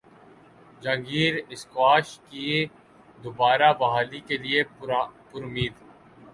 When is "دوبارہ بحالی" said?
3.23-4.19